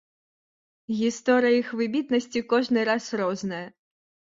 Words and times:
Гісторыя 1.01 1.59
іх 1.61 1.69
выбітнасці 1.83 2.45
кожны 2.55 2.79
раз 2.91 3.03
розная. 3.25 3.65